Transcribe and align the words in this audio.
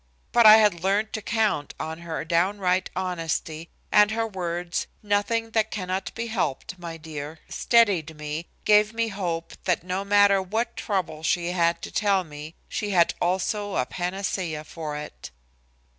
But 0.31 0.47
I 0.47 0.57
had 0.57 0.83
learned 0.83 1.13
to 1.13 1.21
count 1.21 1.75
on 1.79 1.99
her 1.99 2.25
downright 2.25 2.89
honesty, 2.95 3.69
and 3.91 4.09
her 4.09 4.25
words, 4.25 4.87
"Nothing 5.03 5.51
that 5.51 5.69
cannot 5.69 6.11
be 6.15 6.25
helped, 6.25 6.79
my 6.79 6.97
dear," 6.97 7.37
steadied 7.49 8.17
me, 8.17 8.47
gave 8.65 8.93
me 8.95 9.09
hope 9.09 9.53
that 9.65 9.83
no 9.83 10.03
matter 10.03 10.41
what 10.41 10.75
trouble 10.75 11.21
she 11.21 11.49
had 11.51 11.83
to 11.83 11.91
tell 11.91 12.23
me, 12.23 12.55
she 12.67 12.89
had 12.89 13.13
also 13.21 13.75
a 13.75 13.85
panacea 13.85 14.63
for 14.63 14.97
it. 14.97 15.29